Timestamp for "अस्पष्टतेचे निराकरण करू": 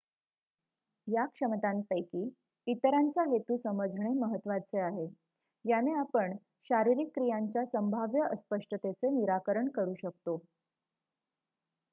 8.31-9.93